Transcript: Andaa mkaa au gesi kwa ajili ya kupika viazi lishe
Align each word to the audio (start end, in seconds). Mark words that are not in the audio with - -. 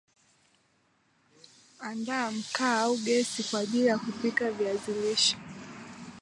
Andaa 1.81 2.31
mkaa 2.31 2.79
au 2.79 2.97
gesi 2.97 3.43
kwa 3.43 3.59
ajili 3.59 3.85
ya 3.85 3.97
kupika 3.97 4.51
viazi 4.51 4.91
lishe 4.93 5.37